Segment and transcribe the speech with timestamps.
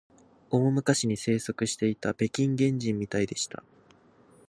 [0.49, 3.63] 大昔に生息していた北京原人みたいでした